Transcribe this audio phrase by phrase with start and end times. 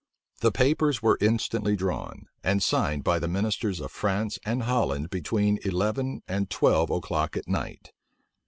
[0.39, 5.59] The papers were instantly drawn, and signed by the ministers of France and Holland between
[5.63, 7.91] eleven and twelve o'clock at night.